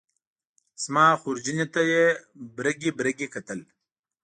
زما 0.83 1.05
خورجینې 1.21 1.65
ته 1.73 1.81
یې 1.91 2.03
برګې 2.57 2.91
برګې 2.99 3.25
وکتل. 3.29 3.59